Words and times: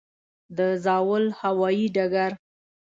د 0.57 0.59
زاول 0.83 1.23
هوايي 1.41 1.87
ډګر 1.95 2.31